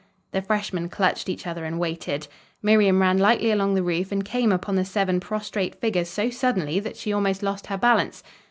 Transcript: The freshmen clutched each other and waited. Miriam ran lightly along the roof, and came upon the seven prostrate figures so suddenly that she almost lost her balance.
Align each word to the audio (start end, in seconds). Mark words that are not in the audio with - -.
The 0.31 0.41
freshmen 0.41 0.89
clutched 0.89 1.29
each 1.29 1.45
other 1.45 1.63
and 1.63 1.77
waited. 1.79 2.27
Miriam 2.63 3.03
ran 3.03 3.19
lightly 3.19 3.51
along 3.51 3.75
the 3.75 3.83
roof, 3.83 4.11
and 4.11 4.25
came 4.25 4.51
upon 4.51 4.73
the 4.73 4.83
seven 4.83 5.19
prostrate 5.19 5.79
figures 5.79 6.09
so 6.09 6.31
suddenly 6.31 6.79
that 6.79 6.97
she 6.97 7.13
almost 7.13 7.43
lost 7.43 7.67
her 7.67 7.77
balance. 7.77 8.23